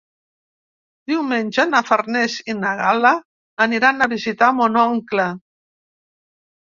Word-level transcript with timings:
Diumenge 1.11 1.65
na 1.73 1.81
Farners 1.89 2.39
i 2.53 2.57
na 2.63 2.73
Gal·la 2.81 3.13
aniran 3.69 4.01
a 4.01 4.09
visitar 4.17 4.51
mon 4.63 4.81
oncle. 4.89 5.29